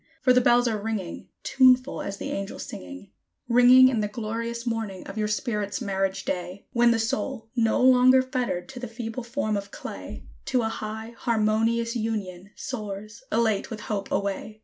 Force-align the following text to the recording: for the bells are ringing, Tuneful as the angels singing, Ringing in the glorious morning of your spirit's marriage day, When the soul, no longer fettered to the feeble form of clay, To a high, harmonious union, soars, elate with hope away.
for 0.19 0.33
the 0.33 0.41
bells 0.41 0.67
are 0.67 0.81
ringing, 0.81 1.29
Tuneful 1.43 2.01
as 2.01 2.17
the 2.17 2.31
angels 2.31 2.65
singing, 2.65 3.11
Ringing 3.47 3.87
in 3.87 3.99
the 3.99 4.07
glorious 4.07 4.65
morning 4.65 5.05
of 5.05 5.15
your 5.15 5.27
spirit's 5.27 5.79
marriage 5.79 6.25
day, 6.25 6.65
When 6.73 6.89
the 6.89 6.97
soul, 6.97 7.51
no 7.55 7.79
longer 7.83 8.23
fettered 8.23 8.67
to 8.69 8.79
the 8.79 8.87
feeble 8.87 9.21
form 9.21 9.55
of 9.55 9.69
clay, 9.69 10.25
To 10.45 10.63
a 10.63 10.69
high, 10.69 11.13
harmonious 11.15 11.95
union, 11.95 12.49
soars, 12.55 13.21
elate 13.31 13.69
with 13.69 13.81
hope 13.81 14.09
away. 14.11 14.59